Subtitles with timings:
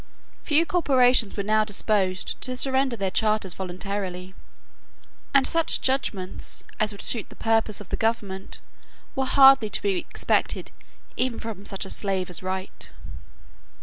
[0.41, 4.33] Few corporations were now disposed to surrender their charters voluntarily;
[5.31, 8.61] and such judgments as would suit the purposes of the government
[9.15, 10.71] were hardly to be expected
[11.17, 12.89] even from such a slave as Wright.